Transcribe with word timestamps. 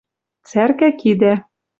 Цӓркӓ 0.49 0.89
кидӓ 0.99 1.33